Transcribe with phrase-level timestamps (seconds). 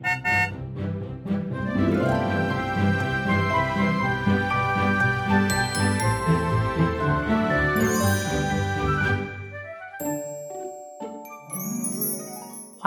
[0.00, 0.12] 欢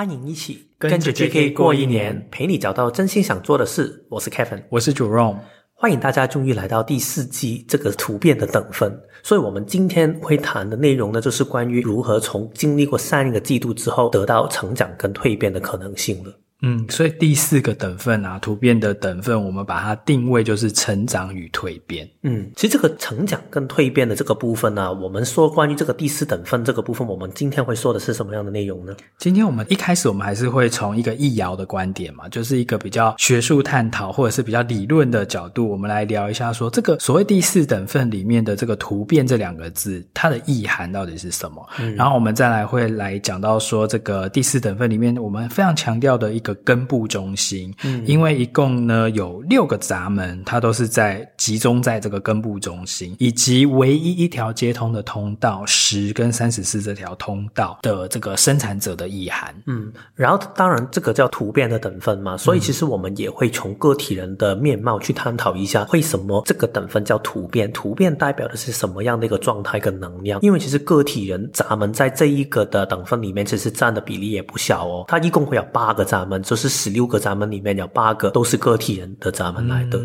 [0.09, 4.05] 迎一起跟着 JK 过一年，陪你找到真心想做的事。
[4.09, 5.39] 我是 Kevin，我是 Jerome。
[5.73, 8.97] 欢迎大家终于来到第四季这个突变的等分。
[9.21, 16.40] 所以我们今天会谈的内容呢，就是关于如何从经历过上一个季度之后，得到成长跟蜕变的可能性了。
[16.61, 22.07] 嗯，所以第四个等份啊，突变的等份，我们把它定位就是成长与蜕变。
[22.21, 28.95] 嗯，其实这个成长跟蜕变的这个部分呢、啊，我们说关于这个第四等份这个部分，我们今天会说的是什么样的内容呢？
[29.17, 41.67] 今天我们一开始我们还是会从一个易遥的观点嘛，就是一个比较学术探讨或者是比较理论的角度，我们来聊一下说这个所谓第四等份里面的这个突变这两个字，它的意涵到底是什么？
[41.79, 67.71] 嗯，然后我们再来会来讲到说这个第四等份里面我们非常强调的一个根部中心，嗯，因为一共呢有六个闸门，它都是在集中在这个根部中心，以及唯一一条接通的通道十跟三十四这条通道的这个生产者的意涵，嗯，然后当然这个叫突变的等分嘛，所以其实我们也会从个体人的面貌去探讨一下，为什么这个等分叫突变？
[67.71, 70.39] 突变代表的是什么样的一个状态跟能量？
[70.41, 76.71] 因为其实个体人闸门在这一个的等分里面，其实占的比例也不小哦，它一共会有八个闸门，就是。
[76.81, 79.99] 十六个闸门里面有八个都是个体人的闸门来的。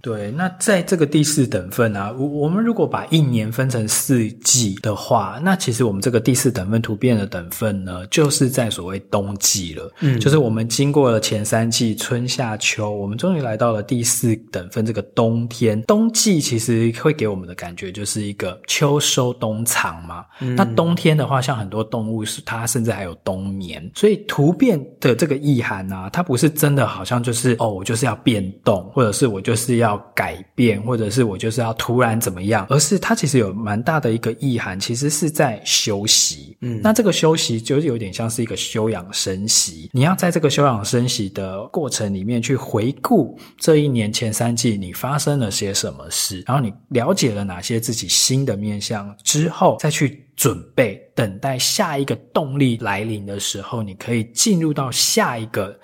[0.00, 0.30] 对。
[0.30, 9.92] 那在这个第四等份啊，我我们如果把一年分成四季的话，那其实我们这个第四等份突变的等份呢，就是在所谓冬季了。
[10.00, 15.80] 嗯，就是我们经过了前三季春夏秋，我们终于来到了第四等份这个冬天。
[15.82, 20.24] 冬季其实会给我们的感觉就是一个秋收冬藏嘛。
[20.40, 26.10] 嗯，那冬天的话，像很多动物是它甚至还有冬眠，所以突变的这个意涵啊。
[26.12, 36.56] 它不是真的好像就是哦，我就是要变动，或者是我就是要改变，或者是我就是要突然怎么样，而是它其实有蛮大的一个意涵，其实是在休息。
[36.62, 50.22] 嗯，那这个休息就是有点像是一个休养生息，你要在这个休养生息的过程里面去回顾这一年前三季你发生了些什么事，然后你了解了哪些自己新的面向之后，再去。
[50.36, 55.74] 准备等待下一个动力来临的时候，你可以进入到下一个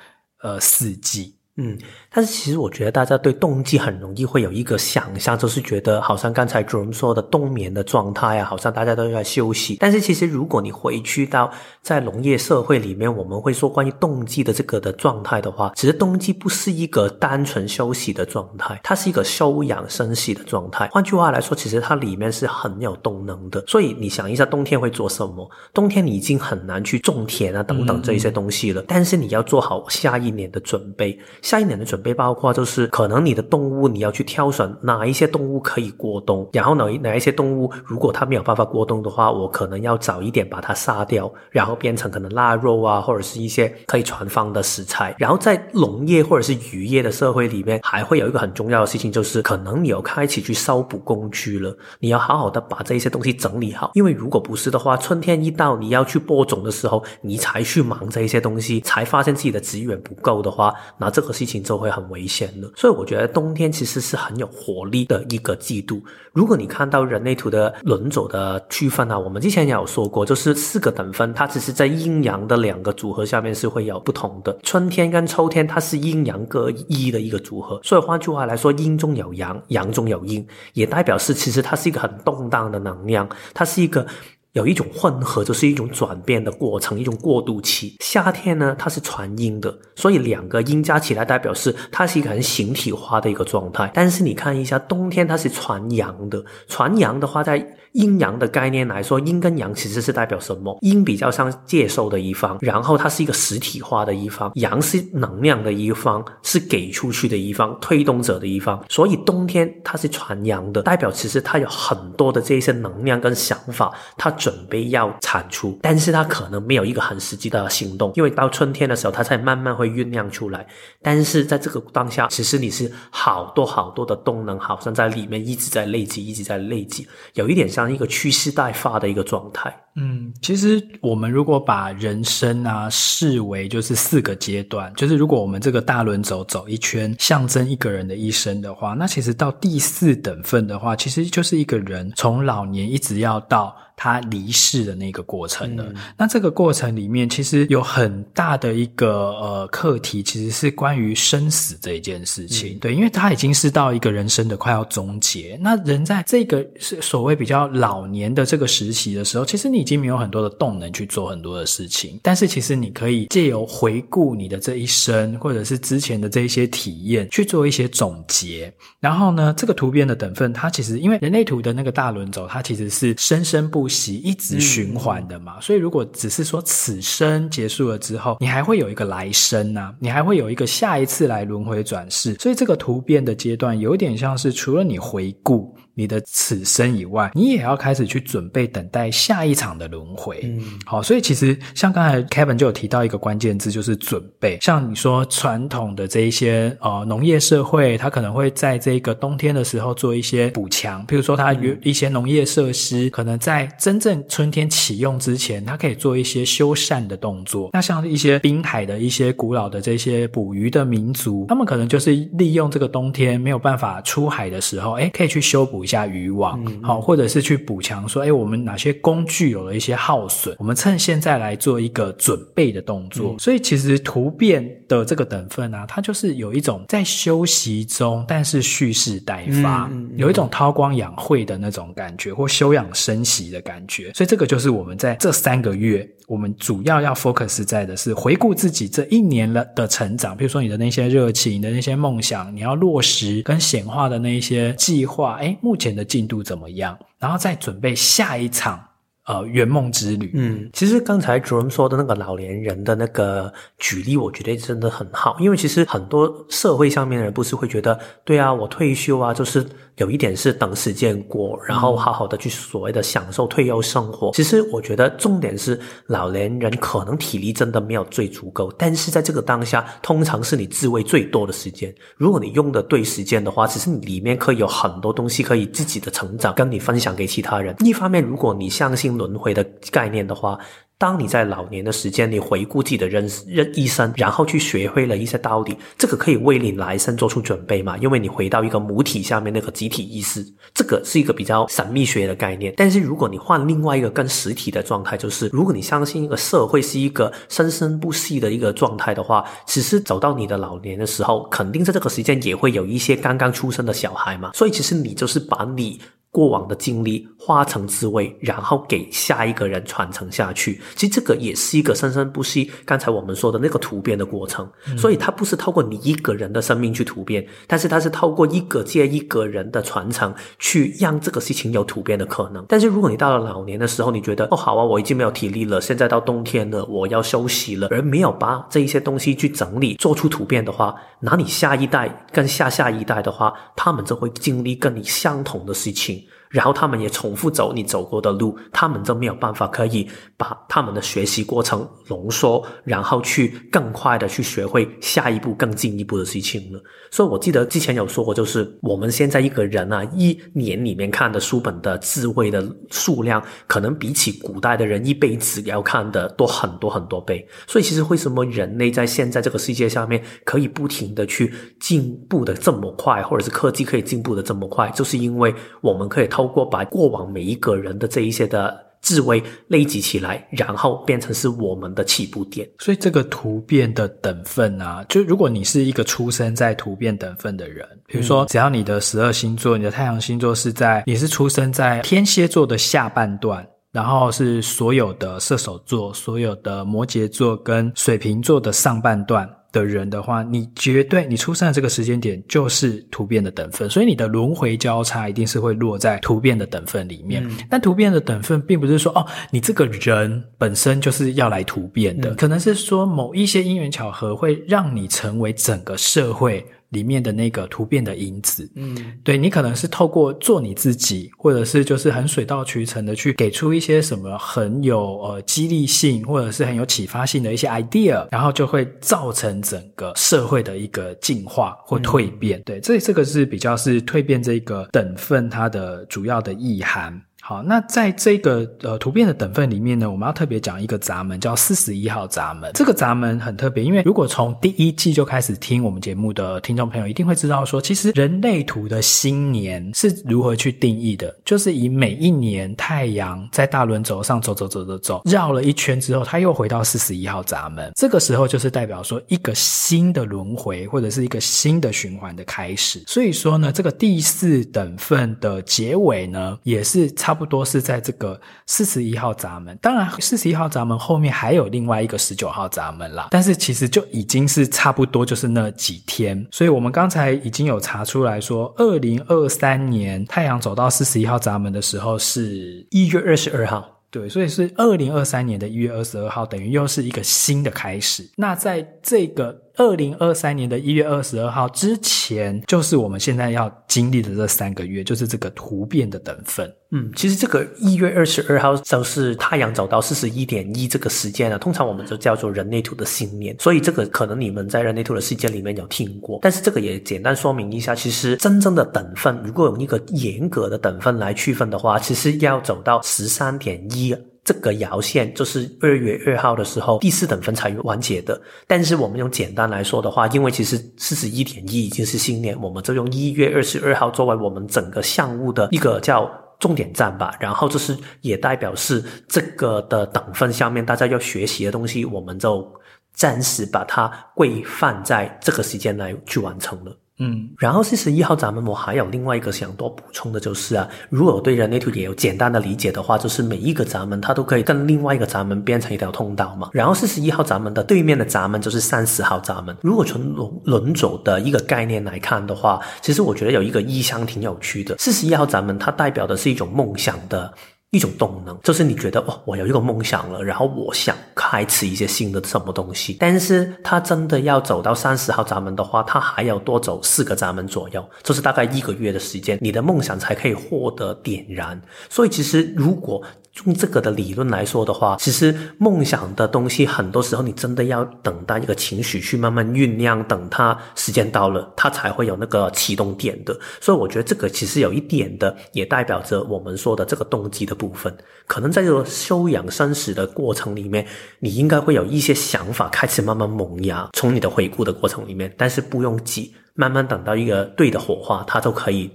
[0.43, 1.34] 呃四季。
[1.56, 1.78] 嗯，
[2.15, 9.77] 但是其实我觉得大家对冬季很容易会有一个想象，就是觉得好像刚才 Jerome 说的冬眠的状态啊，好像大家都在休息。
[9.81, 20.89] 但是其实如果你回去到在农业社会里面，我们会说关于冬季的这个的状态的话，其实冬季不是一个单纯休息的状态，它是一个休养生息的状态。
[20.93, 23.65] 换句话来说，其实它里面是很有动能的。
[23.67, 25.49] 所以你想一下，冬天会做什么？
[25.72, 31.19] 冬天你已经很难去种田啊等等这一些东西了，但是你要做好下一年的准备。
[31.41, 45.15] 下一年的准备包括就是，可能你的动物你要去挑选哪一些动物可以过冬，然后哪哪一些动物如果它没有办法过冬的话，我可能要早一点把它杀掉，然后变成可能腊肉啊，或者是一些可以存放的食材。
[45.19, 61.33] 然后在农业或者是渔业的社会里面，还会有一个很重要的事情，就是可能你要开始去烧补工具了，你要好好的把这一些东西整理好，因为如果不是的话，春天一到你要去播种的时候，你才去忙这一些东西，才发现自己的资源不够的话，那这个。
[61.33, 66.03] 事情就会很危险的，所以我觉得冬天其实是很有活力的一个季度。
[66.32, 74.58] 如果你看到人类图的轮轴的区分啊，我们之前也有说过，就是四个等分，它只是在阴阳的两个组合下面是会有不同的。
[74.62, 84.06] 春天跟秋天，它是阴阳各一的一个组合，所以换句话来说，阴中有阳，阳中有阴，也代表是其实它是一个很动荡的能量，它是一个。
[84.53, 87.97] 有一种混合，就是一种转变的过程，一种过渡期。
[88.01, 93.91] 夏天呢，它是传阴的，所以两个阴加起来代表是它是一个很形体化的一个状态。
[93.95, 97.77] 但是你看一下，冬天它是传阳的，传阳的话在。
[97.92, 100.76] 阴阳的概念来说，阴跟阳其实是代表什么？
[100.80, 108.83] 阴比较像接受的一方，然后它是一个实体化的一方；阳是能量的一方，是给出去的一方，推动者的一方。
[108.89, 120.66] 所以冬天它是传阳的，代表其实它有很多的这些能量跟想法，它准备要产出，但是它可能没有一个很实际的行动，因为到春天的时候，它才慢慢会酝酿出来。
[121.03, 127.82] 但是在这个当下，其实你是好多好多的动能，好像在里面一直在累积，一直在累积，有一点像。
[127.91, 129.75] 一个蓄势待发的一个状态。
[129.94, 143.77] 嗯，其实我们如果把人生啊视为就是四个阶段，就是如果我们这个大轮轴走一圈，象征一个人的一生的话，那其实到第四等份的话，其实就是一个人从老年一直要到。
[143.94, 145.84] 他离世的那个过程了。
[145.91, 152.74] 嗯、那这个过程里面，其实有很大的一个呃课题，其实是关于生死这一件事情。
[152.74, 155.56] 嗯、对，因为他已经是到一个人生的快要终结。
[155.62, 162.19] 那人在这个是所谓比较老年的这个时期的时候，其实你已经没有很多的动能去做很多的事情。
[162.23, 168.73] 但是其实你可以借由回顾你的这一生，或者是之前的这一些体验，去做一些总结。
[169.01, 185.75] 然后呢，这个突变的等份，它其实因为人类图的那个大轮轴，它其实是生生不息一直循环的嘛，所以如果只是说此生结束了之后，你还会有一个来生啊，你还会有一个下一次来轮回转世，所以这个突变的阶段有点像是除了你回顾。
[185.94, 190.41] 你的此生以外，你也要开始去准备等待下一场的轮回。
[190.42, 194.59] 嗯，好，所以其实像刚才 Kevin 就有提到一个关键字，就是准备。
[194.62, 207.68] 像你说传统的这一些呃农业社会，它可能会在这个冬天的时候做一些补强，譬如说它有一些农业设施，可能在真正春天启用之前，它可以做一些修缮的动作。
[207.74, 215.82] 那像一些滨海的一些古老的这些捕鱼的民族，他们可能就是利用这个冬天没有办法出海的时候，哎，可以去修补。
[215.83, 223.33] 一下渔网，好，或者是去补强，说，哎，我们哪些工具有了一些耗损，我们趁现在来做一个准备的动作。
[223.33, 224.65] 嗯、所以，其实突变
[224.98, 234.12] 的这个等份啊，它就是有一种在休息中，但是蓄势待发，嗯嗯嗯、有一种韬光养晦的那种感觉，或休养生息的感觉。
[234.12, 245.56] 所以，这个就是我们在这三个月，我们主要要 focus 在的是回顾自己这一年了的成长，比如说你的那些热情、你的那些梦想，你要落实跟显化的那一些计划，哎。
[245.62, 246.98] 目前的进度怎么样？
[247.18, 248.83] 然后再准备下一场
[249.27, 250.30] 呃圆梦之旅。
[250.34, 259.66] 嗯，其实刚才 Jerome 说的那个老年人的那个举例，我觉得真的很好，因为其实很多社会上面的人不是会觉得，对啊，我退休啊，就是。
[259.97, 264.30] 有一点是等时间过，然后好好的去所谓的享受退休生活。
[264.33, 271.94] 其实我觉得重点是老年人可能体力真的没有最足够，但是在这个当下，通常是你自慰最多的时间。
[272.16, 277.76] 如果你用的对时间的话，其实你里面可以有很多东西可以自己的成长，跟你分享给其他人。
[277.80, 280.59] 一方面，如果你相信轮回的概念的话。
[281.02, 287.99] 当你在老年的时间，你回顾自己的人人一生，然后去学会了一些道理，这个可以为你来生做出准备嘛？
[287.99, 292.73] 因为你回到一个母体下面那个集体意识，这个是一个比较神秘学的概念。
[292.76, 304.52] 但是如果你换另外一个更实体的状态，就是如果你相信一个社会是一个生生不息的一个状态的话，其实走到你的老年的时候，肯定在这个时间也会有一些刚刚出生的小孩嘛。
[304.55, 306.00] 所以其实你就是把你。
[306.33, 310.81] 过往的经历化成滋味，然后给下一个人传承下去。
[310.97, 312.71] 其实这个也是一个生生不息。
[312.87, 322.64] 刚才我们说的那个突变的过程，嗯、所以它不是透过你一个人的生命去突变，但是它是透过一个接一个人的传承，去让这个事情有突变的可能。
[322.67, 336.22] 但是如果你到了老年的时候，你觉得哦好啊，我已经没有体力了，现在到冬天了，我要休息了，而没有把这一些东西去整理，做出突变的话，那你下一代跟下下一代的话，他们就会经历跟你相同的事情。
[336.52, 346.78] 然后他们也重复走你走过的路，他们就没有办法可以把他们的学习过程浓缩，然后去更快的去学会下一步更进一步的事情了。
[347.11, 357.47] 所以我记得之前有说过，就是我们现在一个人啊，一年里面看的书本的智慧的数量，可能比起古代的人一辈子要看的多很多很多倍。
[357.66, 361.50] 所以其实为什么人类在现在这个世界上面可以不停的去
[361.81, 366.42] 进步的这么快，或者是科技可以进步的这么快，就是因为我们可以透。
[366.43, 372.69] 透过把过往每一个人的这一些的智慧累积起来，然后变成是我们的起步点。
[372.81, 389.49] 所以这个突变的等份啊，就如果你是一个出生在突变等份的人，比如说只要你的十二星座，你的太阳星座是在，你是出生在天蝎座的下半段，然后是所有的射手座、所有的摩羯座跟水瓶座的上半段。
[389.73, 397.43] 的人的话，你绝对你出生的这个时间点就是突变的等分，所以你的轮回交叉一定是会落在突变的等分里面。
[397.45, 406.64] 嗯、但突变的等分并不是说哦，你这个人本身就是要来突变的，嗯、可能是说某一些因缘巧合会让你成为整个社会。
[406.93, 422.61] 里面的那个突变的因子，嗯，对，你可能是透过做你自己，或者是就是很水到渠成的去给出一些什么很有呃激励性，或者是很有启发性的一些 idea，然后就会造成整个社会的一个进化或蜕变。
[422.61, 427.19] 嗯、对，这这个是比较是蜕变这个等份它的主要的意涵。
[427.45, 432.71] 好，那在这个呃图变的等份里面呢，我们要特别讲一个闸门，叫四十一号闸门。
[432.73, 447.91] 这个闸门很特别，因为如果从第一季就开始听我们节目的听众朋友，一定会知道说，其实人类图的新年是如何去定义的，就是以每一年太阳在大轮轴上走走走走走，绕了一圈之后，它又回到四十一号闸门。
[447.97, 453.03] 这个时候就是代表说一个新的轮回或者是一个新的循环的开始。
[453.09, 457.32] 所以说呢，这个第四等份的结尾呢，也是差。
[457.33, 478.31] 差不多是在这个四十一号闸门，当然四十一号闸门后面还有另外一个十九号闸门啦，但是其实就已经是差不多就是那几天，所以我们刚才已经有查出来说，二零二三年太阳走到四十一号闸门的时候是一月二十二号，对，所以是二零二三年的一月二十二号，等于又是一个新的开始。
[478.37, 479.59] 那在这个。
[479.76, 486.71] 二零二三年的一月二十二号之前，就是我们现在要经历的这三个月，就是这个突变的等份。
[486.91, 493.57] 嗯，其实这个一月二十二号就是太阳走到四十一点一这个时间呢，通常我们就叫做人类图的新年。
[493.59, 504.14] 所以这个可能你们在人类图的世界里面有听过，但是这个也简单说明一下，其实真正的等份，如果用一个严格的等分来区分的话，其实要走到十三点一。
[504.45, 508.41] 这个摇线就是二月二号的时候，第四等份才完结的。
[508.67, 517.37] 但是我们用简单来说的话，因为其实四十一点一已经是新年，我们就用一月二十二号作为我们整个项目的一个叫重点站吧。
[517.39, 522.69] 然后就是也代表是这个的等份下面大家要学习的东西，我们就
[523.13, 526.97] 暂时把它规范在这个时间来去完成了。
[527.19, 536.71] 嗯，然后四十一号闸门，我还有另外一个想多补充的，就是啊，如果对人类图也有简单的理解的话，就是每一个闸门它都可以跟另外一个闸门变成一条通道嘛。
[536.73, 539.76] 然后四十一号闸门的对面的闸门就是三十号闸门。
[539.83, 544.97] 如果从轮轮轴的一个概念来看的话，其实我觉得有一个意象挺有趣的。
[544.99, 547.52] 四十一号闸门它代表的是一种梦想的。
[547.93, 553.19] 一种动能，就是你觉得哦，我有一个梦想了，然后我想开始一些新的什么东西。
[553.21, 561.79] 但是他真的要走到三十号闸门的话，他还要多走四个闸门左右，就是大概一个月的时间，你的梦想才可以获得点燃。
[562.09, 563.23] 所以其实如果
[563.64, 573.59] 用这个的理论来说的话，其实梦想的东西很多时候你真的要等待一个情绪去慢慢酝酿，等它时间到了，它才会有那个启动点的。
[573.78, 578.16] 所以我觉得这个其实有一点的，也代表着我们说的这个动机的部分。
[578.47, 581.06] 可能在这个休养生息的过程里面，
[581.38, 589.11] 你应该会有一些想法开始慢慢萌芽，从你的回顾的过程里面，但是不用急，慢慢等到一个对的火花，它就可以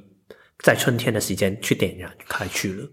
[0.63, 2.87] 在春天的时间去点燃开去了。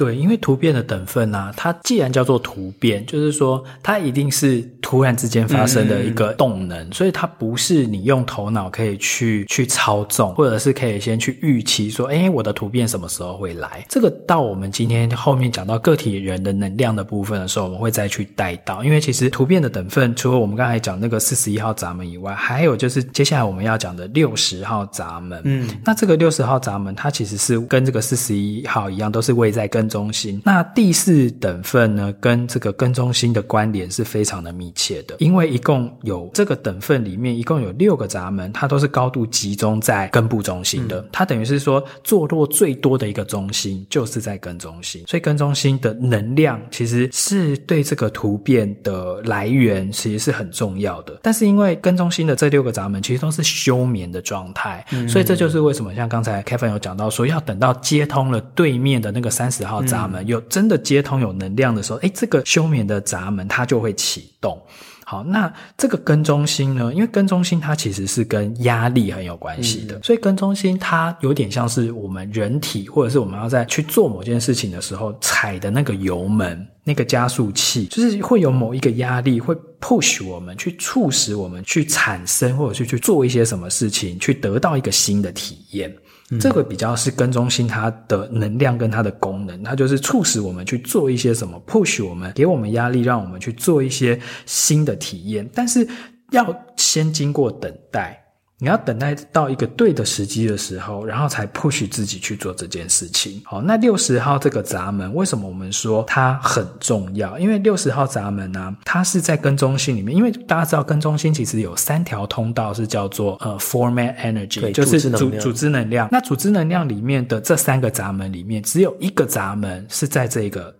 [0.00, 13.84] 对，因为突变的等份啊，它既然叫做突变，就是说它一定是突然之间发生的一个动能，嗯、所以它不是你用头脑可以去去操纵，或者是可以先去预期说，哎，我的突变什么时候会来？
[13.90, 18.82] 这个到我们今天后面讲到个体人的能量的部分的时候，我们会再去带到。
[18.82, 25.42] 因为其实突变的等份，除了我们刚才讲那个四十一号闸门以外，还有就是接下来我们要讲的六十号闸门。
[25.44, 59.80] 嗯，那这个六十号闸门，它其实是跟这个四十一号一样，都是位在根中心，那第四等份呢，跟这个根中心的关联是非常的密切的，因为一共有这个等份里面一共有六个闸门，它都是高度集中在根部中心的，嗯、它等于是说坐落最多的一个中心就是在根中心，所以根中心的能量其实是对这个突变的来源其实是很重要的，但是因为根中心的这六个闸门其实都是休眠的状态，嗯、所以这就是为什么像刚才 Kevin 有讲到说要等到接通了对面的那个三十号。
[59.90, 64.60] 闸门有真的接通有能量的时候，诶，这个休眠的闸门它就会启动。
[65.04, 66.94] 好，那这个跟中心呢？
[66.94, 85.92] 因为跟中心它其实是跟压力很有关系的，嗯、所以跟中心它有点像是我们人体或者是我们要在去做某件事情的时候踩的那个油门、那个加速器，就是会有某一个压力会 push 我们去促使我们去产生或者是去做一些什么事情，去得到一个新的体验。
[86.38, 95.86] 这个比较是跟中心它的能量跟它的功能，它就是促使我们去做一些什么，push 我们，给我们压力，让我们去做一些新的体验，但是
[96.30, 98.22] 要先经过等待。
[98.60, 103.40] 你要等待到一个对的时机的时候，然后才 push 自己去做这件事情。
[103.44, 107.38] 好，那六十号这个闸门，为什么我们说它很重要？
[107.38, 110.14] 因为六十号闸门呢、啊，它是在跟中心里面。
[110.14, 116.06] 因为大家知道跟中心其实有三条通道，是叫做呃 format energy，就是组组织能量。
[116.12, 120.74] 那组织能量里面的这三个闸门里面，只有一个闸门是在这个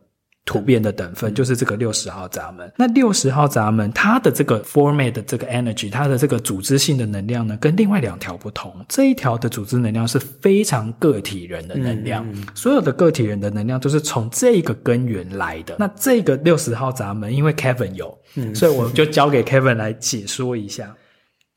[0.44, 2.72] 突变的等分就是这个六十号闸门。
[2.76, 8.74] 那六十号闸门它的这个 format 的这个 energy，它的这个组织性的能量呢，跟另外两条不同。
[8.88, 15.76] 这一条的组织能量是非常个体人的能量，嗯嗯、所有的个体人的能量都是从这个根源来的。
[15.78, 20.94] 那这个六十号闸门，因为 Kevin 有，嗯、所以我就交给 Kevin 来解说一下。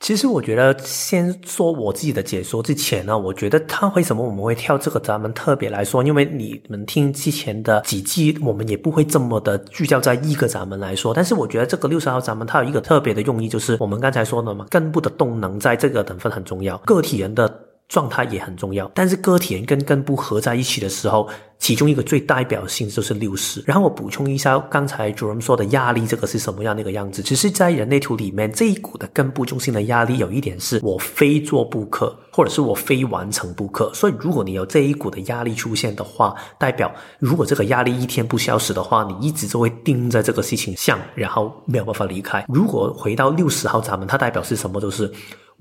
[0.04, 11.14] 其实我觉得，先说我自己的解说之前呢，我觉得他为什么我们会跳这个闸门特别来说，因为你们听之前的几季，我们也不会这么的聚焦在一个闸门来说。
[11.14, 17.62] 但是我觉得这个六十号闸门它有一个特别的用意，就是我们刚才说的嘛，根部的动能在这个等分很重要，个体人的。
[17.90, 23.63] 状态也很重要，但是个体人跟根部合在一起的时候，其中一个最代表性就是六十。
[23.68, 27.22] 然后我补充一下，刚才 Jerome 说的压力，这个是什么样的一个样子？
[27.22, 33.94] 只是，在人类图里面，这一股的根部中心的压力有一点是我非做不可，或者是我非完成不可。
[33.94, 42.44] 所以，如果你有这一股的压力出现的话，代表如果这个压力一天不消失的话，你一直就会盯在这个事情上，然后没有办法离开。
[42.48, 44.82] 如果回到六十号闸门，它代表是什么？
[44.82, 45.12] 就是。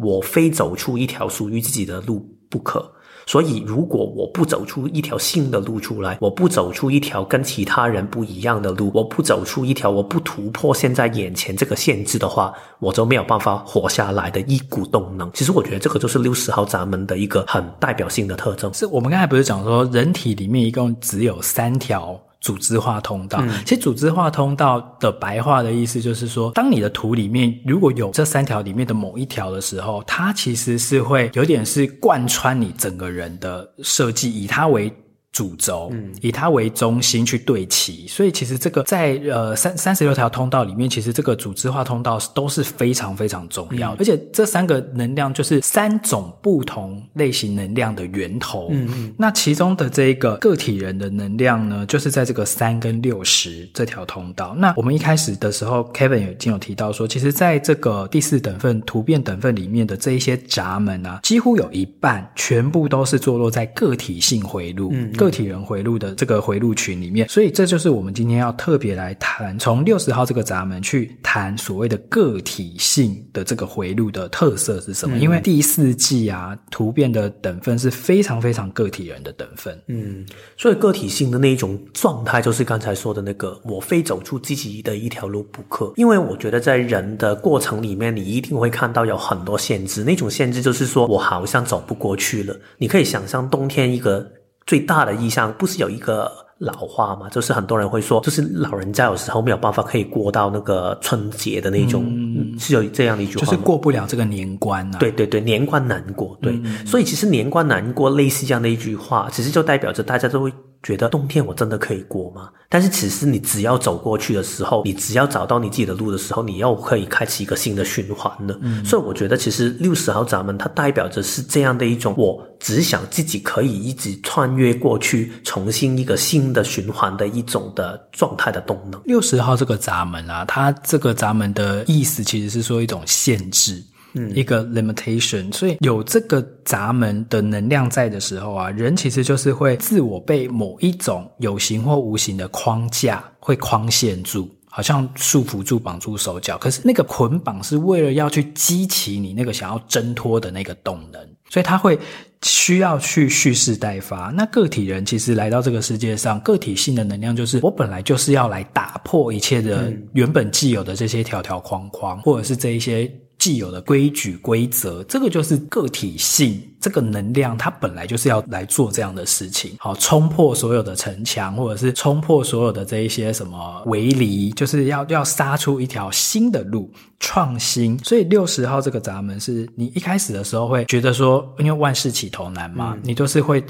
[0.02, 2.92] 我非走出一条属于自己的路不可，
[3.26, 15.30] 所以如果我不走出一条新的路出来，我不走出一条跟其他人不一样的路，我不走出一条我不突破现在眼前这个限制的话，我就没有办法活下来的一股动能。
[15.32, 18.73] 其实我觉得这个就是六十号闸门的一个很代表性的特征。
[18.75, 22.21] 是我们刚才不是讲说，人体里面一共只有三条。
[22.43, 34.93] 组织化通道，其实组织化通道的白话的意思就是说，当你的图里面如果有这三条里面的某一条的时候，它其实是会有点是贯穿你整个人的设计，以它为。
[35.33, 48.69] 主轴，以它为中心去对齐，所以其实这个在呃三三十六条通道里面，其实这个组织化通道都是非常非常重要，而且这三个能量就是三种不同类型能量的源头。
[48.73, 54.55] 嗯嗯，那其中的这一个个体人的能量呢，就是在这个三跟六十这条通道。
[54.59, 64.91] 那我们一开始的时候，Kevin 已经有提到说，其实在这个第四等份突变等份里面的这一些闸门啊，几乎有一半全部都是坐落在个体性回路。
[64.93, 65.11] 嗯。
[65.23, 75.17] 个体人回路的这个回路群里面，所以这就是我们今天要特别来谈，从六十号这个闸门去谈所谓的个体性的这个回路的特色是什么？
[75.17, 79.81] 嗯、因为第四季啊，突变的等分是非常非常个体人的等分。
[79.87, 80.26] 嗯，
[80.57, 85.93] 所以个体性的那一种状态，就是刚才说的那个，我非走出自己的一条路不可。
[85.97, 92.59] 因为我觉得在人的过程里面，你一定会看到有很多限制，那种限制就是说我好像走不过去了。
[92.79, 94.28] 你可以想象冬天一个。
[94.67, 97.29] 最大的意象不是有一个老话吗？
[97.29, 104.99] 就是很多人会说，就是老人家有时候没有办法可以过到那个春节的那种，嗯、是有这样的一句话，就是过不了这个年关啊。
[104.99, 106.39] 对对对，年关难过。
[106.41, 110.53] 对，嗯、所以其实年关难过，类似这样的一句话，其实就代表着大家都会。
[110.82, 112.49] 觉得冬天我真的可以过吗？
[112.68, 118.58] 但是其实你只要走过去的时候，你只要找到你自己的路的时候，你又可以开启一个新的循环了。
[118.62, 129.00] 嗯，所以我觉得其实六十号闸门它代表着是这样的一种，我只想自己可以一直穿越过去，重新一个新的循环的一种的状态的动能。
[129.04, 133.82] 六十号这个闸门啊，它这个闸门的意思其实是说一种限制。
[134.15, 146.59] 嗯，一个 limitation，所以有这个闸门的能量在的时候啊，人其实就是会自我被某一种有形或无形的框架会框限住，好像束缚住、绑住手脚。
[146.59, 151.99] 可是那个捆绑是为了要去激起你那个想要挣脱的那个动能，所以他会
[152.43, 154.31] 需要去蓄势待发。
[154.37, 163.11] 那个体人其实来到这个世界上，个体性的能量就是我本来就是要来打破一切的原本既有的这些条条框框，或者是这一些。
[163.43, 177.99] 既有的规矩规则，这个就是个体性，这个能量它本来就是要来做这样的事情，好，冲破所有的城墙，或者是冲破所有的这一些什么围篱，就是要要杀出一条新的路，创新。
[178.05, 183.61] 所以六十号这个闸门是你一开始的时候会觉得说，因为万事起头难嘛，嗯、你都是会。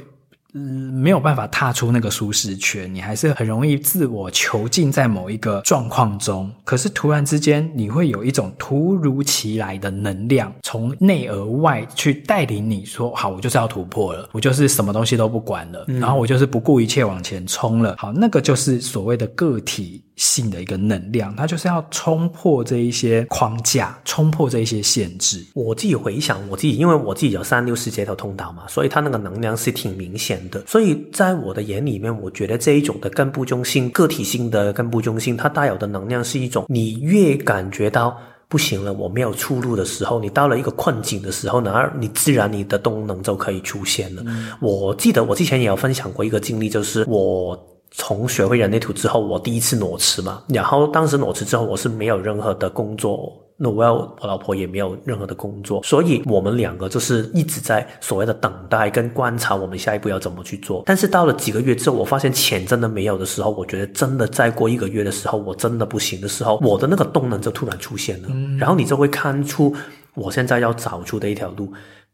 [0.54, 6.50] 嗯，没有办法踏出那个舒适圈，你还是很容易自我囚禁在某一个状况中。
[6.64, 25.44] 可是突然之间，你会有一种突如其来的能量，从内而外去带领你说：“好，我就是要突破了，我就是什么东西都不管了，嗯、然后我就是不顾一切往前冲了。”好，那个就是所谓的个体性的一个能量，它就是要冲破这一些框架，冲破这一些限制。
[25.52, 30.62] 我自己回想，我自己因为我自己有三六四这条通道嘛，所以它那个能量是挺明显的。
[30.64, 44.22] 所以在我的眼里面，我觉得这一种的根部中心、个体性的根部中心，它带有的能量是一种，你越感觉到不行了，我没有出路的时候，你到了一个困境的时候呢，而你自然你的动能就可以出现了。
[44.26, 47.58] 嗯、我记得我之前也有分享过一个经历，就是我。
[47.92, 53.38] 从学会人类图之后，我第一次裸辞嘛，然后当时裸辞之后，我是没有任何的工作。
[53.64, 60.82] 那我要我老婆也没有任何的工作，所以我们两个就是一直在所谓的等待跟观察，我们下一步要怎么去做。
[60.84, 68.28] 但是到了几个月之后，我发现钱真的没有的时候，我觉得真的再过一个月的时候，我真的不行的时候，我的那个动能就突然出现了，
[68.58, 69.72] 然后你就会看出
[70.14, 71.72] 我现在要找出的一条路。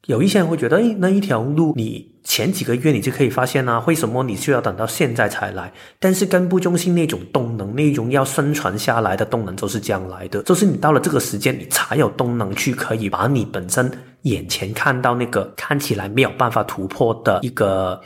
[0.09, 5.71] 有一些人会觉得，诶，那一条路，你前几个月你就可以发现啊，为什么你需要等到现在才来？
[6.01, 10.43] 但是根部中心那种动能，那种要生存下来的动能，就是这样来的。
[10.45, 13.91] 就是你到了这个时间，你才有动能去可以把你本身
[14.23, 18.01] 眼前看到那个看起来没有办法突破的一个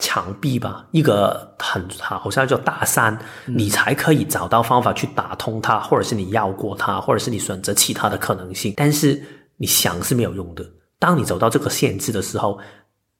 [0.00, 8.74] 墙壁吧，一个很好像叫大山，你才可以找到方法去打通它，或者是你绕过它，或者是你选择其他的可能性。
[8.76, 9.18] 但是
[9.56, 10.62] 你想是没有用的。
[11.02, 12.60] 当你走到这个限制的时候，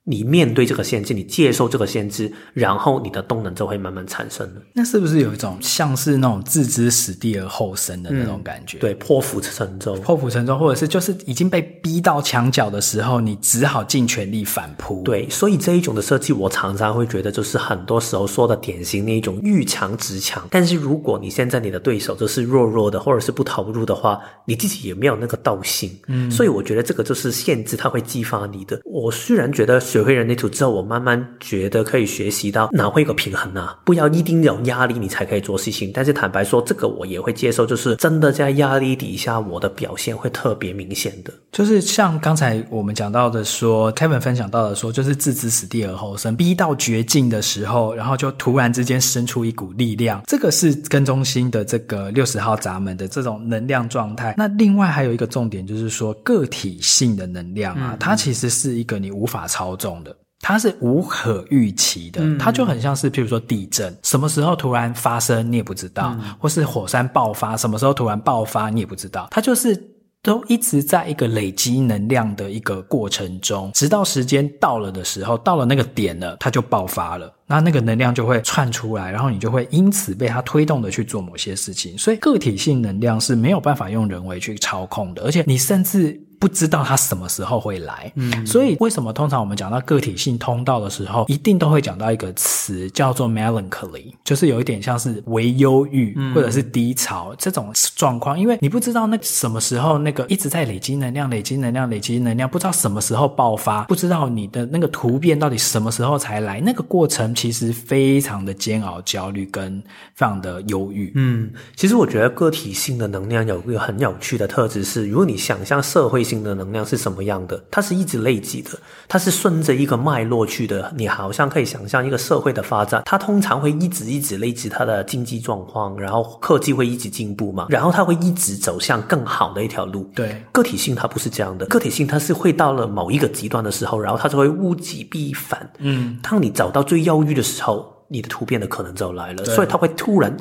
[0.05, 4.61] 你面对这个限制，你接受这个限制，然后你的动能就会慢慢产生了。
[4.73, 8.77] 那是不是有一种像是那种置之死地而后生的那种感觉？
[8.77, 15.01] 嗯、对，破釜沉舟，破釜沉舟，或者是就是已经被逼到墙角的时候，你只好尽全力反扑。
[15.03, 20.45] 对，所以这一种的设计，我常常会觉得就是很多时候说的典型那一种遇强则强。
[20.51, 25.97] 但是如果你现在你的对手就是弱弱的，或者是不投入的话，你自己也没有那个斗心。
[26.07, 28.81] 嗯，所以我觉得这个就是限制，它会激发你的。
[28.83, 29.81] 我虽然觉得。
[29.93, 35.91] 学会人类图之后，我慢慢觉得可以学习到哪会一个平衡啊，不要一定有压力你才可以做事情。
[35.93, 41.31] 但是坦白说，这个我也会接受，就是真的在压力底下，我的表现会特别明显的。
[41.51, 54.33] 就是像刚才我们讲到的说，Kevin 分享到的说，就是置之死地而后生，逼到绝境的时候，然后就突然之间生出一股力量，这个是跟中心的这个六十号闸门的这种能量状态。
[54.35, 60.03] 那另外还有一个重点就是说，个体性的能量啊，嗯、它其实是一个你无法操纵。
[60.03, 69.75] 的，它是无可预期的，它就很像是，譬如说地震，什么时候突然发生你也不知道，或是火山爆发，什么时候突然爆发你也不知道，它就是
[70.21, 86.19] 都一直在一个累积能量的一个过程中，直到时间到了的时候，到了那个点了，它就爆发了，那那个能量就会窜出来，然后你就会因此被它推动的去做某些事情，所以个体性能量是没有办法用人为去操控的，而且你甚至。
[86.39, 109.81] 不知道它什么时候会来，嗯，所以为什么通常我们讲到个体性通道的时候，一定都会讲到一个词叫做 melancholy，就是有一点像是微忧郁或者是低潮这种状况，因为你不知道那什么时候那个一直在累积能量、累积能量、累积能量，不知道什么时候爆发，不知道你的那个突变到底什么时候才来，那个过程其实非常的煎熬、焦虑跟
[110.13, 111.11] 非常的忧郁。
[111.15, 116.43] 嗯，其实我觉得个体性的能量有一个很有趣的特质是，如果你想象社会性。
[116.43, 117.63] 的能量是什么样的？
[117.71, 118.71] 它是一直累积的，
[119.07, 120.91] 它是顺着一个脉络去的。
[120.97, 130.11] 你好像可以想象一个社会的发展，它通常会一直一直累积它的经济状况，然后科技会一直进步嘛，然后它会一直走向更好的一条路。
[130.13, 135.69] 对，个体性它不是这样的，个体性它是会到了某一个极端的时候，然后它就会物极必反。
[135.77, 140.35] 嗯，当你找到最的时候，你的突变的可能就来了，所以它会突然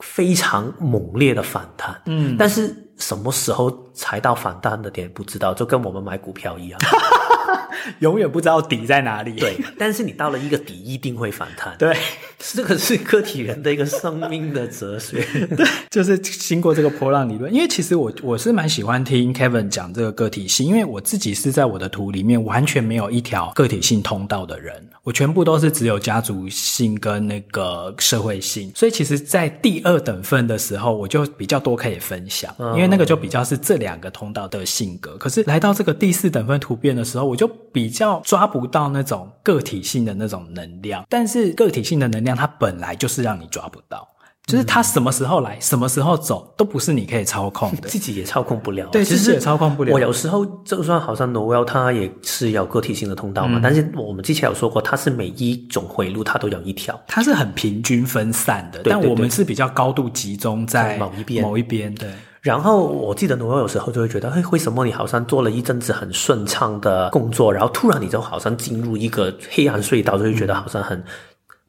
[0.00, 1.98] 非常猛烈的反弹。
[2.04, 2.82] 嗯，但是。
[2.96, 5.12] 什么时候才到反弹的点？
[5.12, 6.78] 不知道，就跟我们买股票一样，
[8.00, 9.32] 永远不知道底在哪里。
[9.32, 11.74] 对，但是你到了一个底，一定会反弹。
[11.78, 11.96] 对，
[12.38, 15.24] 这个是个体人的一个生命的哲学。
[15.56, 17.52] 对，就是经过这个波浪理论。
[17.52, 24.74] 因为其实我我是蛮喜欢听 Kevin 讲这个个体性，因为我自己是在我的图里面完全没有一条个体性通道的人。
[25.02, 35.14] 我全部都是只有家族性跟那个社会性，所以其实，在第二等份的时候，我就比较多可以分享，因为那个就比较是这两个通道的性格。
[35.18, 41.04] 可是来到这个第四等份突变的时候，我就比较抓不到那种个体性的那种能量。
[41.08, 44.08] 但是个体性的能量，它本来就是让你抓不到。
[44.46, 48.86] 就是他什么时候来，什么时候走，都不是你可以操控的，自己也操控不了。
[48.92, 49.92] 对，其实也操控不了。
[49.94, 58.82] 我有时候就算好像 Noel 他也是有个体性的通道嘛，嗯、但是我们之前有说过，它是每一种回路它都有一条，它是很平均分散的。
[58.82, 61.94] 对对对，但我们是比较高度集中在某一边，某一边。
[61.94, 62.10] 对。
[62.44, 71.02] 然后我记得我有时候就会觉得，哎，为什么你好像做了一阵子很顺畅的工作，然后突然你就好像进入一个黑暗隧道，就会觉得好像很。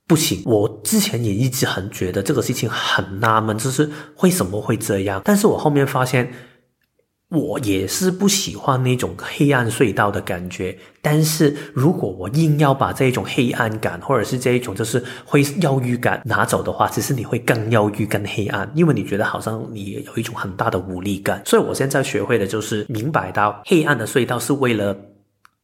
[0.07, 3.89] 不行，我之前也一直很觉得这个事情很纳闷，就是
[4.21, 5.19] 为什么会这样？
[5.25, 6.31] 但是我后面发现，
[7.35, 10.75] 我也是不喜欢那种黑暗隧道的感觉。
[11.01, 21.43] 但是如果我硬要把这一种黑暗感，或者是这一种就是会忧郁感拿走的话，其实你会更忧郁、更黑暗，因为你觉得好像你有一种很大的无力感。
[21.45, 24.97] 所以我现在学会的就是明白到，黑暗的隧道是为了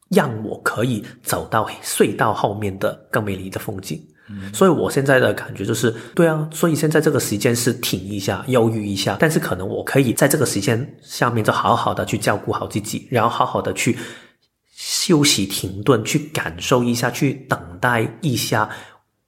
[0.10, 4.00] 让我可以走到 隧道后面的更美丽的风景。
[4.54, 13.98] 所以我现在的感觉就是，对啊，所以现在这个时间是停一下，忧郁一下，但是可能我可以在这个时间下面就好好的去照顾好自己，然后好好的去
[14.74, 18.70] 休息、停顿，去感受一下，去等待一下。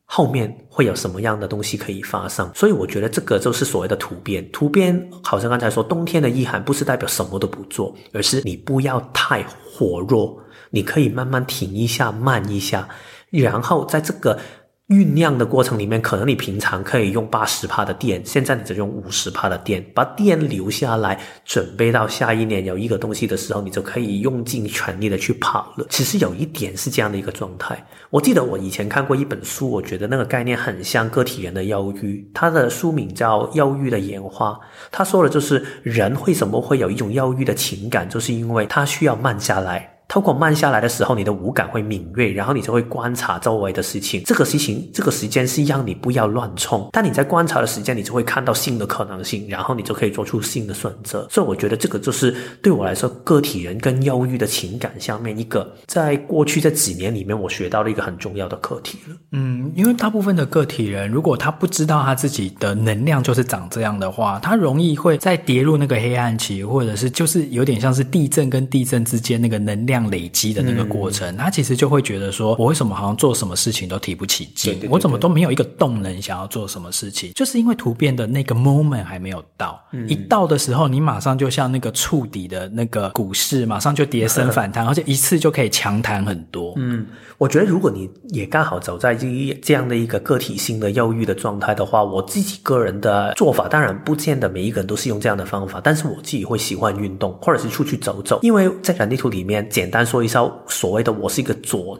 [0.05, 2.49] 后面会有什么样的东西可以发生？
[2.55, 4.49] 所以我觉得这个就是所谓的突变。
[4.51, 10.33] 突变好像刚才说，冬天的意涵不是代表什么都不做，而是你不要太火热，
[10.69, 12.87] 你可以慢慢停一下，慢一下，
[13.31, 14.39] 然后在这个。
[14.89, 25.87] 酝酿的过程里面，可能你平常可以用八十帕的电，现在你只用五十帕的电，把电留下来，准备到下一年有一个东西的时候，你就可以用尽全力的去跑了。
[25.89, 27.81] 其实有一点是这样的一个状态。
[28.09, 34.51] 我记得我以前看过一本书，我觉得那个概念很像个体人的忧郁，它的书名叫《忧郁的演化》。
[34.91, 39.92] 他说的就是人为什么会有一种忧郁的情感，就是因为他需要慢下来。
[40.13, 44.21] 透过慢下来的时候，你的五感会敏锐，然后你就会观察周围的事情。
[44.23, 46.87] 这个事情，这个时间是让你不要乱冲。
[46.91, 51.27] 但你在观察的时间，你就会看到新的可能性，然后你就可以做出新的选择。
[51.31, 59.15] 所以，我觉得这个就是对我来说，个体人跟忧郁的情感下面一个，在过去这几年里面，我学到了一个很重要的课题了。
[59.31, 70.02] 嗯，因为大部分的个体人，如果他不知道他自己的能量就是长这样的话，他容易会再跌入那个黑暗期，或者是就是有点像是地震跟地震之间那个能量。
[70.09, 74.79] 累积的那个过程，嗯，他其实就会觉得说，我为什么好像做什么事情都提不起劲？
[74.89, 77.31] 我怎么都没有一个动能想要做什么事情？
[77.33, 86.73] 就是因为突变的那个 moment 还没有到，嗯，一到的时候，你马上就像那个触底的那个股市，马上就跌升反弹， 而且一次就可以强弹很多。
[86.77, 87.05] 嗯，
[87.37, 89.27] 我觉得如果你也刚好走在这
[89.61, 99.82] 这样的一个个体性的忧郁的状态的话，我自己个人的做法，当然不见得每一个人都是用这样的方法，但是我自己会喜欢运动，或者是出去走走，因为在人类图里面简。
[99.83, 101.99] 简单说一下所谓的我是一个左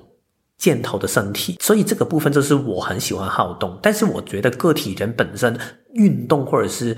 [0.57, 5.59] 箭头的身体，所以这个部分就是我很喜欢好动，但是我觉得个体人本身
[5.95, 6.95] 运动或者是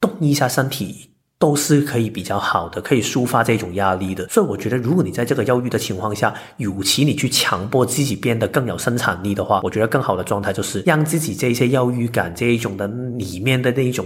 [0.00, 4.26] 动一下身体都是可以比较好的，可以抒发这种压力的。
[4.28, 14.04] 所以我觉得，如果你在这个忧郁的情况下，与其你去强迫自己变得更有生产力的话，我觉得更好的状态就是让自己这些忧郁感这一种的里面的那一种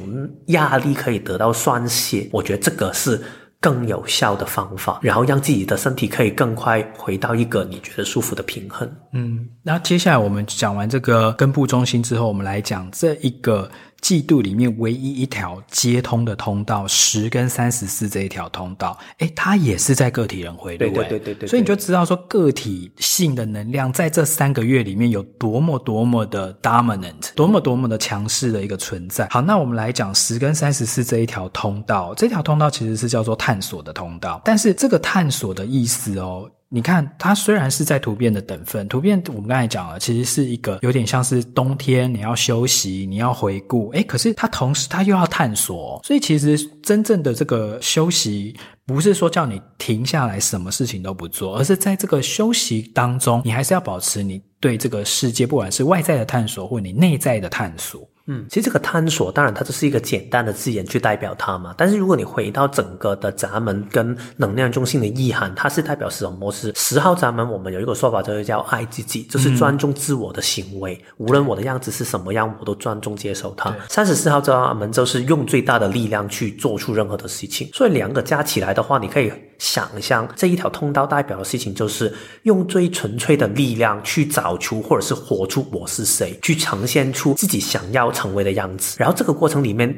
[0.48, 2.28] 压力可以得到宣泄。
[2.30, 3.18] 我觉得这个是。
[3.60, 8.90] 更有效的方法，然后让自己的身体可以更快回到一个你觉得舒服的平衡。
[9.12, 13.70] 嗯，那接下来我们讲完这个根部中心之后，我们来讲这一个。
[14.00, 29.28] 季度里面唯一一条接通的通道，十跟三十四这一条通道，诶，它也是在个体人回路，对对对对对，所以你就知道说个体性的能量在这三个月里面有多么多么的 dominant，多么多么的强势的一个存在。
[29.30, 36.50] 好，那我们来讲十跟三十四这一条通道，这条通道其实是叫做探索的通道，但是这个探索的意思哦。
[36.72, 48.56] 你看，它虽然是在图变的等分，图变我们刚才讲了，其实是一个有点像是冬天你要休息，你要回顾，诶，可是它同时它又要探索，所以其实真正的这个休息，
[48.86, 58.08] 不是说叫你停下来什么事情都不做，而是在这个休息当中，你还是要保持你对这个世界，不管是外在的探索或你内在的探索。
[58.26, 61.74] 嗯，其实这个探索，当然它就是一个简单的字眼去代表它嘛。
[61.76, 66.50] 但是如果你回到整个的闸门跟能量中心的意涵，它是代表什么？
[66.52, 73.74] 是十号闸门，我们有一个说法就是叫爱自己，就是专注自我的行为，嗯、无论我的样子是什么样，我都尊重接受它。
[73.88, 77.68] 三十四号闸门就是用最大的力量去做出任何的事情。
[77.72, 80.28] 所以两个加起来的话，你可以想象。
[80.34, 89.94] 这一条通道代表的事情，就是用最纯粹的力量去找出或者是活出我是谁，去呈现出自己想要成为的样子，然后这个过程里面，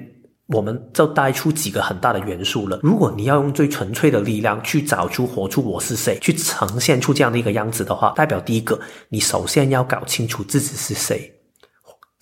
[0.49, 2.81] 我们就带出几个很大的元素了。
[2.83, 11.17] 如果你要用最纯粹的力量去找出、活出我是谁，去呈现出这样的一个样子的话，代表第一个，你首先要搞清楚自己是谁；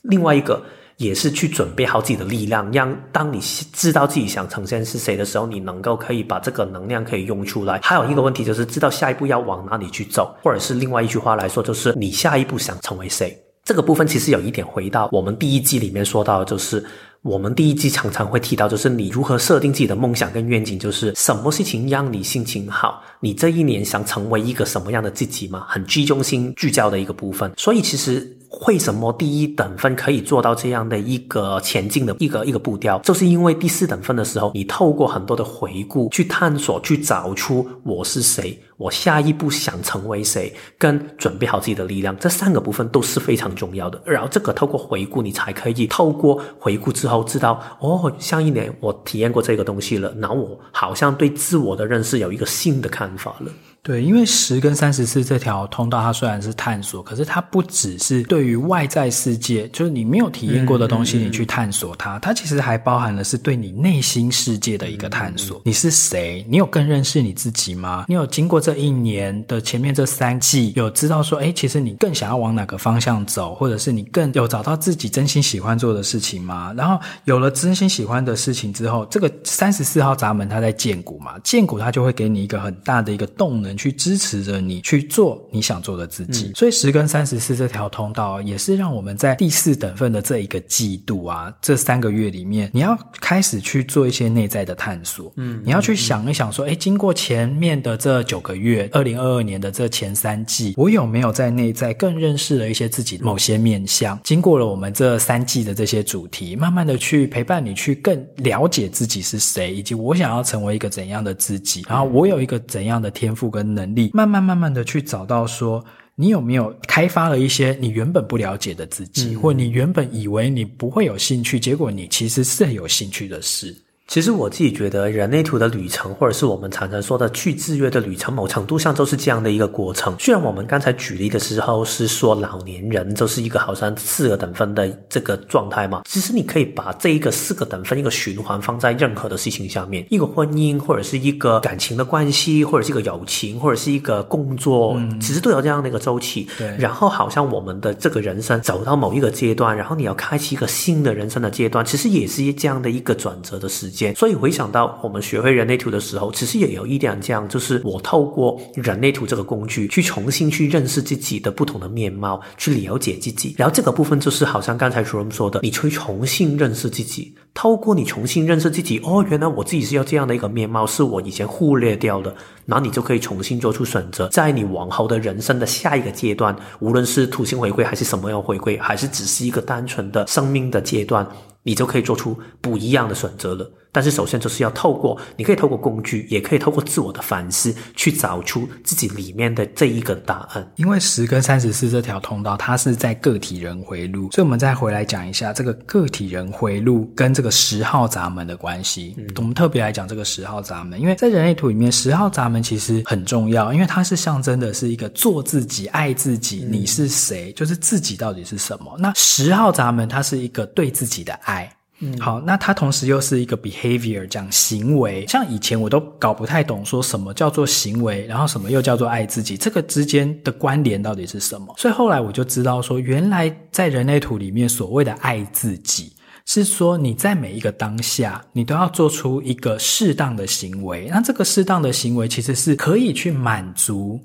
[0.02, 0.62] 另外一个，
[1.00, 3.40] 也是去准备好自己的力量，让当你
[3.72, 7.80] 知道自己想呈现是谁的时候，你能够可以把这个能量可以用出来。
[7.82, 13.34] 还有一个问题就是，知道下一步要往哪里去走，或者是另外一句话来说，就是你下一步想成为谁。
[13.64, 16.84] 这个部分其实有一点回到我们第一季里面说到，就是
[17.22, 27.52] 我们第一季常常会提到，就是你如何设定自己的梦想跟愿景，就是什么事情让你心情好，你这一年想成为一个什么样的自己嘛，很居中心聚焦的一个部分。
[27.58, 28.26] 所以其实
[28.66, 38.58] 为什么第一等分可以做到这样的一个前进的一个一个步调，就是因为第四等分的时候，你透过很多的回顾去探索，去找出我是谁。
[38.78, 44.00] 我下一步想成为谁，跟准备好自己的力量，这三个部分都是非常重要的。
[44.06, 53.50] 然后这个透过回顾，你才可以透过回顾之后知道，哦，上一年我体验过这个东西了，然后我好像对自我的认识有一个新的看法了。
[53.82, 65.58] 对，因为十跟三十四这条通道，它虽然是探索，可是它不只是对于外在世界，就是你没有体验过的东西，你去探索它，嗯、它其实还包含的是对你内心世界的一个探索。
[65.60, 66.44] 嗯、你是谁？
[66.46, 68.04] 你有更认识你自己吗？
[68.06, 76.70] 你有经过这一年的前面这三季，有知道说，哎，其实你更想要往哪个方向走，或者是你更有找到自己真心喜欢做的事情吗？
[76.76, 83.69] 然后有了真心喜欢的事情之后，这个三十四号闸门它在建股嘛，建股它就会给你一个很大的一个动能。
[83.76, 95.32] 去支持着你去做你想做的自己，嗯、所以十跟三十四这条通道也是让我们在第四等份的这一个季度啊，这三个月里面，你要开始去做一些内在的探索。
[95.36, 104.18] 嗯，你要去想一想说，哎，经过前面的这九个月，二零二二年的这前三季，我有没有在内在更认识了一些自己某些面相？
[104.22, 123.74] 经过了我们这三季的这些主题，慢慢的去陪伴你去更了解自己是谁，以及我想要成为一个怎样的自己，然后我有一个怎样的天赋跟能力，慢慢慢慢的去找到说，你有没有开发了一些你原本不了解的自己，或你原本以为你不会有兴趣，结果你其实是很有兴趣的事。
[124.10, 130.16] 其实我自己觉得，人类图的旅程，或者是我们常常说的去制约的旅程，某程度上都是这样的一个过程。
[130.18, 146.48] 虽然我们刚才举例的时候是说老年人就是一个好像四个等分的这个状态嘛，其实你可以把这一个四个等分一个循环放在任何的事情下面，一个婚姻，或者是一个感情的关系，或者是一个友情，或者是一个工作，嗯、其实都有这样的一个周期。
[146.58, 146.76] 对。
[146.76, 153.99] 然后好像我们的这个人生走到某一个阶段，然后你要开启一个新的人生的阶段，其实也是这样的一个转折的时间。
[154.14, 163.54] 所以回想到我们学会人类图的时候，其实也有一点这样，就是我透过人类图这个工具，去重新去认识自己的不同的面貌，去了解自己。
[163.58, 167.34] 然后这个部分就是好像刚才 Jerome 说的，你去重新认识自己。
[167.52, 172.34] 透过你重新认识自己，哦，原来我自己是要这样的一个面貌，是我以前忽略掉的。
[172.64, 181.26] 然后你就可以重新做出选择，在你往后的人生的下一个阶段，无论是土星回归还是什么样回归，还是只是一个单纯的生命的阶段，
[181.62, 183.70] 你就可以做出不一样的选择了。
[183.92, 190.72] 但是首先就是要透过，你可以透过工具，也可以透过自我的反思，去找出自己里面的这一个答案。
[190.76, 199.16] 因为十跟三十四这条通道，它是在个体人回路，所以我们再回来讲一下这个个体人回路跟这个十号闸门的关系。
[199.18, 206.64] 嗯，我们特别来讲这个十号闸门，因为在人类图里面，十号闸门其实很重要，因为它是象征的是一个做自己、爱自己。
[206.70, 207.52] 你是谁？
[207.54, 208.96] 就是自己到底是什么？
[209.00, 211.59] 那十号闸门，它是一个对自己的爱。
[212.02, 215.26] 嗯，好，那它同时又是一个 behavior，讲行为。
[215.26, 221.74] 像以前我都搞不太懂，说什么叫做行为，然后什么又叫做爱自己，这个之间的关联到底是什么？
[221.76, 226.10] 所以后来我就知道说，原来在人类图里面所谓的爱自己，
[226.46, 231.06] 是说你在每一个当下，你都要做出一个适当的行为。
[231.10, 234.18] 那这个适当的行为其实是可以去满足。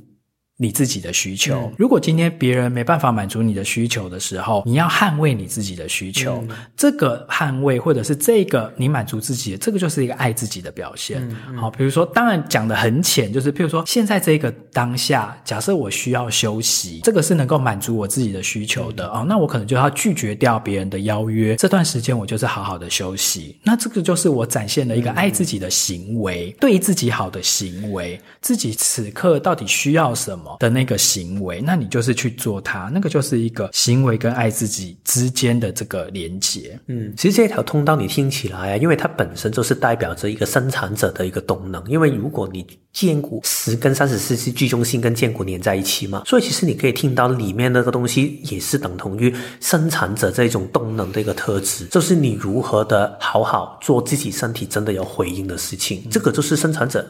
[0.57, 6.41] 你自己的需求，嗯、如果今天别人没办法满足你的需求的时候，你要捍卫你自己的需求。
[6.47, 11.21] 嗯、这个捍卫，或者是这个你满足自己的，这个就是一个爱自己的表现。
[11.57, 21.57] 好，比如说，当然讲的很浅，就是譬如说，现在这个当下，假设我需要休息，这个是能够满足我自己的需求的啊、那我可能就要拒绝掉别人的邀约。
[21.57, 23.57] 这段时间我就是好好的休息。
[23.61, 30.44] 那这个就是我展现了一个爱自己的行为，嗯、对自己好的行为，自己此刻到底需要什么？
[30.59, 36.79] 的那个行为，那你就是去做它，那个就是一个行为跟爱自己之间的这个连接。
[36.87, 41.83] 嗯，其实这条通道你听起来啊，因为它本身就是代表着一个生产者的一个动能。
[41.87, 57.05] 因为如果你荐骨十跟三十四是居中心跟建骨连在一起嘛，所以其实你可以听到里面那个东西也是等同于生产者这种动能的一个特质，就是你如何的好好做自己身体真的有回应的事情，这个就是生产者。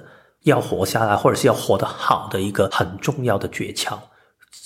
[0.45, 3.93] 要活下来，或者是要活得好的一个很重要的诀窍。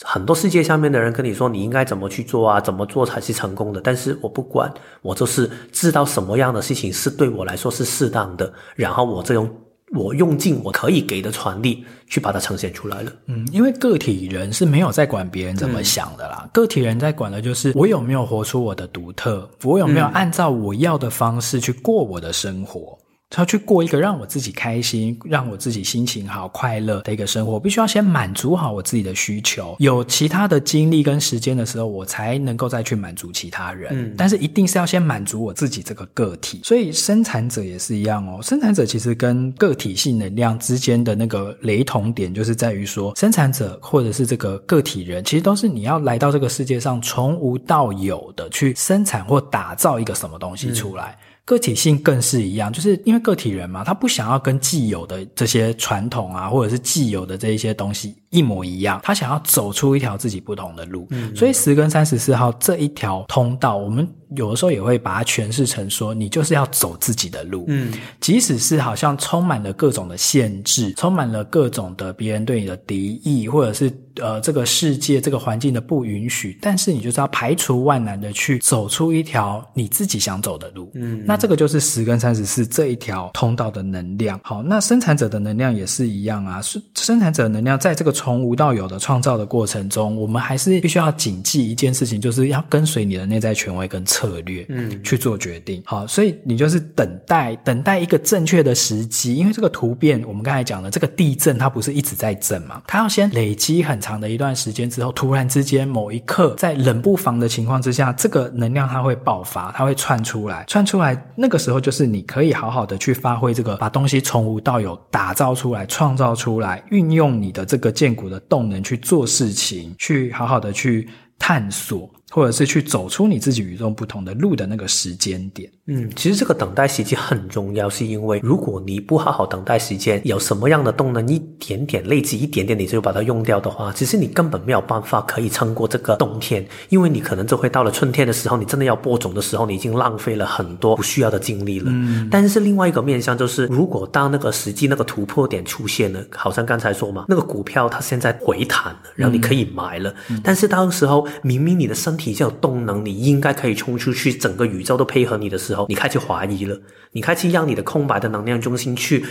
[0.01, 2.61] 很多世界上面的人跟你说，你应该怎么去做啊？
[2.61, 3.81] 怎么做才是成功的？
[3.81, 9.49] 但是我不管，我就是知道什么样的事情是对我来说是适当的，然后我这种
[9.93, 13.11] 我用尽我可以给的传力去把它呈现出来了。
[13.25, 22.97] 嗯，因为个体人是没有在管别人怎么想的啦，嗯、个体人在管的就是我有没有活出我的独特，我有没有按照我要的方式去过我的生活。
[22.99, 29.75] 他要去过一个让我自己开心、让我自己心情好、快乐的一个生活，我必须要先满足好我自己的需求。
[29.77, 33.91] 有其他的精力跟时间的时候，我才能够再去满足其他人。
[33.93, 36.61] 嗯，但是一定是要先满足我自己这个个体。
[36.63, 38.41] 所以生产者也是一样哦。
[38.41, 51.15] 生产者其实跟个体性能量之间的那个雷同点，就是在于说，生产者或者是这个个体人，其实都是你要来到这个世界上从无到有的去生产或打造一个什么东西出来。
[51.21, 61.07] 嗯个体性更是一样，就是因为个体人嘛，他不想要跟既有的这些传统啊，或者是既有的这一些东西一模一样，他想要走出一条自己不同的路。
[61.11, 64.07] 嗯，所以十跟三十四号这一条通道，我们。
[64.35, 84.39] 有的时候也会把它诠释成说，你就是要走自己的路，嗯，即使是好像充满了各种的限制，充满了各种的别人对你的敌意，或者是呃这个世界这个环境的不允许，但是你就是要排除万难的去走出一条你自己想走的路，嗯，那这个就是十跟三十四这一条通道的能量。
[84.43, 95.81] 好，那生产者的能量也是一样啊，是生产者的能量在这个从无到有的创造的过程中，我们还是必须要谨记一件事情，就是要跟随你的内在权威跟策略，嗯，去做决定。
[95.85, 99.35] 好，所以你就是等待，等待一个正确的时机。
[99.35, 102.81] 因为这个突变，我们刚才讲了这个地震，它不是一直在震嘛？
[102.85, 121.07] 它要先累积很长的一段时间之后，突然之间某一刻，在冷不防的情况之下，这个能量它会爆发，它会窜出来，窜出来，那个时候就是你可以好好的去发挥这个，把东西从无到有打造出来，创造出来，运用你的这个股的动能去做事情，去好好的去
[121.37, 122.09] 探索。
[122.31, 125.67] 或者是去走出你自己与众不同的路的那个时间点。
[125.89, 141.87] 嗯，其实这个等待时间很重要，是因为如果你不好好等待时间，有什么样的动能一点点累积一点点，你就把它用掉的话，其实你根本没有办法可以撑过这个冬天，因为你可能就会到了春天的时候，你真的要播种的时候，你已经浪费了很多不需要的精力了。
[141.89, 156.79] 嗯，但是另外一个面向就是，如果当那个时机那个突破点出现了，好像刚才说嘛，那个股票它现在回弹了，然后你可以买了，嗯，但是到时候明明你的身体就有动能，你应该可以冲出去，整个宇宙都配合你的时候，你开始怀疑了，
[157.11, 159.23] 你开始让你的空白的能量中心去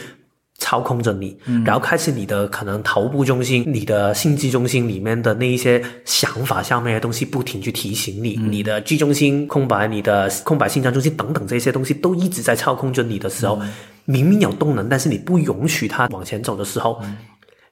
[0.59, 13.73] 操控着你，嗯、然后开始你的可能头部中心、你的心智中心里面的那一些想法上面的东西，不停去提醒你，嗯、你的 G 中心空白、你的空白心脏中心等等这些东西都一直在操控着你的时候，嗯、
[14.05, 17.17] 明明有动能，但是你不允许它往前走的时候，嗯、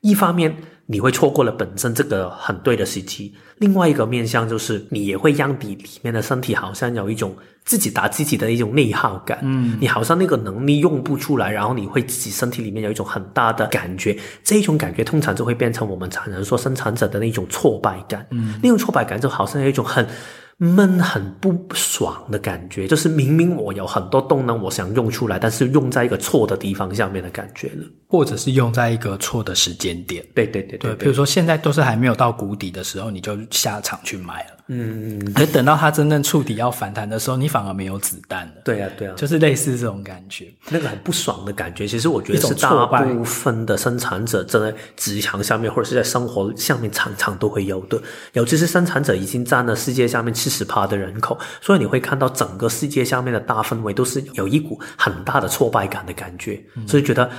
[0.01, 0.57] 一方面。
[0.87, 20.07] 你会错过了本身这个很对的时机，另外一个面向就是你也会让你里面的身体好像有一种自己打自己的一种内耗感，嗯，你好像那个能力用不出来，然后你会自己身体里面有一种很大的感觉，这种感觉通常就会变成我们常常说生产者的那种挫败感，嗯，那种挫败感就好像有一种很。
[20.59, 30.25] 闷，很不爽的感觉，就是明明我有很多动能，我想用出来，但是用在一个错的地方下面的感觉了，或者是用在一个错的时间点。
[30.35, 34.56] 对对对对，比如说现在都是还没有到谷底的时候，你就下场去买了。
[34.69, 38.55] 嗯，而等到它真正触底要反弹的时候，你反而没有子弹了。
[38.65, 41.87] 对啊，对啊，就是类似这种感觉，那个很不爽的感觉。
[41.87, 48.01] 其实我觉得是大部分的生产者在职场下面或者是在生活下面常常都会有的。
[48.33, 57.31] 尤其是生产者已经占了世界下面七十趴的人口，所以你会看到整个世界下面的大氛围都是有一股很大的挫败感的感觉，嗯、所以觉得。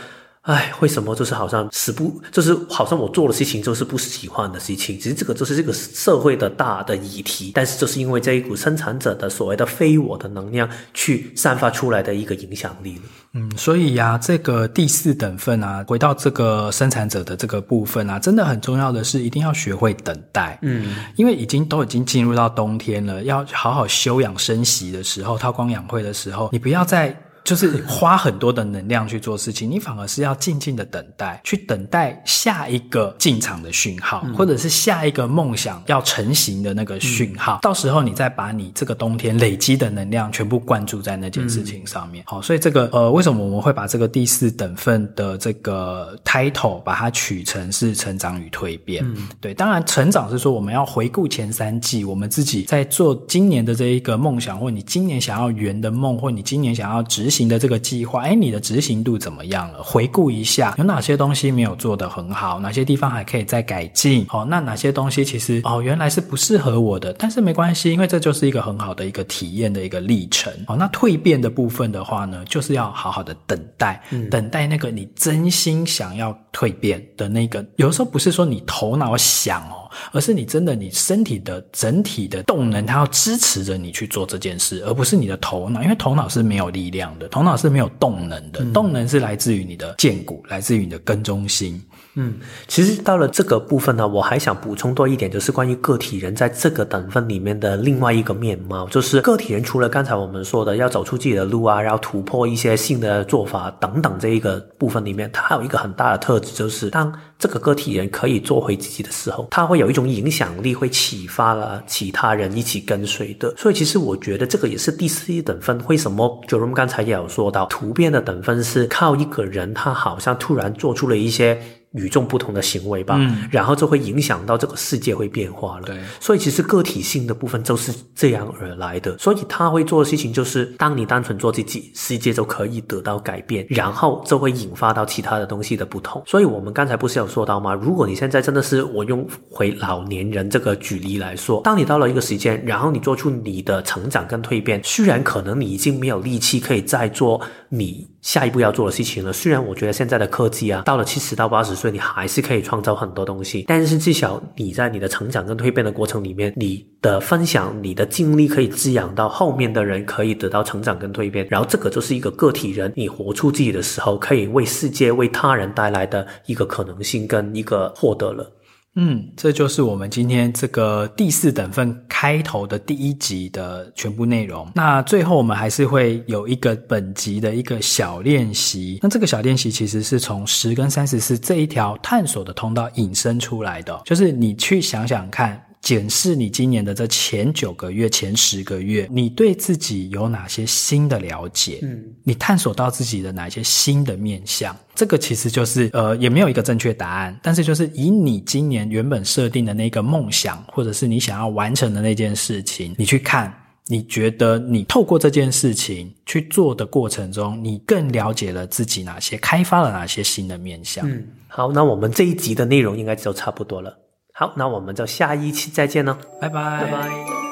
[0.47, 4.97] 哎，为什么就是好像死不，就是好像我做的事情就是不喜欢的事情。
[4.97, 12.97] 其实这个就是这个社会的大的议题，但是就是因为这一股生产者的所谓的非我的能量去散发出来的一个影响力。
[13.33, 20.57] 嗯，所以呀、啊，这个第四等份啊，回到这个生产者的这个部分啊，真的很重要的是一定要学会等待。
[20.61, 27.13] 嗯，因为已经都已经进入到冬天了，要好好休养生息的时候，韬光养晦的时候，你不要再。
[27.47, 37.55] 就是花很多的能量去做事情，你反而是要静静的等待，去等待下一个进场的讯号，嗯、或者是下一个梦想要成型的那个讯号。
[37.55, 42.21] 嗯、到时候你再把你这个冬天累积的能量全部灌注在那件事情上面。
[42.23, 49.05] 嗯、好，所以这个呃，为什么我们会把这个第四等份的这个 title 把它取成是成长与蜕变？
[49.05, 57.36] 嗯，对，当然成长是说我们要回顾前三季，我们自己在做今年的这一个梦想，或你今年想要圆的梦，或你今年想要执行。
[57.37, 59.83] 行的这个计划，哎，你的执行度怎么样了？
[59.83, 62.59] 回顾一下，有哪些东西没有做得很好？
[62.59, 64.25] 哪些地方还可以再改进？
[64.31, 70.51] 哦，那哪些东西其实哦原来是不适合我的，但是没关系，因为这就是一个很好的一个体验的一个历程。
[70.67, 77.63] 哦，那蜕变的部分的话呢，就是要好好的等待，嗯、等待那个你真心想要蜕变的那个。
[77.75, 79.86] 有的时候不是说你头脑想哦。
[80.11, 91.81] 而是你真的，你身体的整体的动能，它要支持着你去做这件事，而不是你的头脑，因为头脑是没有力量的，头脑是没有动能的，动能是来自于你的剑骨，来自于你的根中心。
[92.19, 92.33] 嗯，
[92.67, 113.53] 其实到了这个部分呢，我还想补充多一点，就是关于个体人在这个等分里面的另外一个面貌，就是个体人除了刚才我们说的要走出自己的路啊，然后突破一些新的做法等等这一个部分里面，它还有一个很大的特质，就是当这个个体人可以做回自己的时候，他会有一种影响力，会启发了其他人一起跟随的。
[113.55, 121.61] 所以其实我觉得这个也是第四等分，为什么 Jerome 刚才也有说到，突变的等分是靠一个人，他好像突然做出了一些。
[121.93, 125.83] 与众不同的行为吧，嗯，然后就会影响到这个世界会变化了。
[125.85, 129.17] 对，所以其实个体性的部分就是这样而来的。
[129.17, 136.21] 所以他会做的事情就是，当你单纯做自己，世界就可以得到改变，然后就会引发到其他的东西的不同。
[136.25, 137.73] 所以我们刚才不是有说到吗？
[137.73, 149.31] 如果你现在真的是我用回老年人这个举例来说，当你到了一个时间，然后你做出你的成长跟蜕变，虽然可能你已经没有力气可以再做你下一步要做的事情了。
[149.31, 161.47] 虽然我觉得现在的科技啊，到了七十到八十所以，你还是可以创造很多东西，但是至少你在你的成长跟蜕变的过程里面，你的分享、你的经历可以滋养到后面的人，可以得到成长跟蜕变。
[161.49, 168.51] 然后这个就是一个个体人，你活出自己的时候，可以为世界、为他人带来的一个可能性跟一个获得了。
[168.99, 174.67] 嗯，这就是我们今天这个第四等份开头的第一集的全部内容。
[174.73, 178.97] 那最后我们还是会有一个本集的一个小练习。
[179.03, 185.63] 那这个小练习其实是从十跟三十四这一条探索的通道引申出来的，就是你去想想看。
[185.81, 191.79] 检视你今年的这前九个月、前十个月，你对自己有哪些新的了解？
[191.81, 194.75] 嗯，你探索到自己的哪些新的面向？
[194.95, 203.53] 这个其实就是呃，也没有一个正确答案，但是就是以你今年原本设定的那个梦想，或者是你想要完成的那件事情，你去看，
[203.85, 211.09] 你觉得你透过这件事情去做的过程中，你更了解了自己哪些，开发了哪些新的面向？
[211.09, 213.97] 嗯，好，那我们这一集的内容应该就差不多了。
[214.39, 217.46] 好，那我们就下一期再见了，拜拜，拜拜。